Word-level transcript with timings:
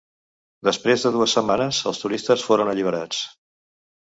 Després 0.67 1.03
de 1.07 1.11
dues 1.17 1.35
setmanes 1.37 1.81
els 1.91 2.01
turistes 2.05 2.47
foren 2.49 2.73
alliberats. 2.73 3.21